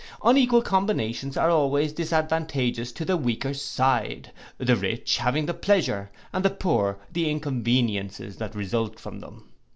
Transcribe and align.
Unequal 0.23 0.63
combinations 0.63 1.37
are 1.37 1.51
always 1.51 1.93
disadvantageous 1.93 2.91
to 2.91 3.05
the 3.05 3.15
weaker 3.15 3.53
side: 3.53 4.31
the 4.57 4.75
rich 4.75 5.17
having 5.17 5.45
the 5.45 5.53
pleasure, 5.53 6.09
and 6.33 6.43
the 6.43 6.49
poor 6.49 6.97
the 7.13 7.29
inconveniencies 7.29 8.37
that 8.37 8.55
result 8.55 8.99
from 8.99 9.19
them. 9.19 9.47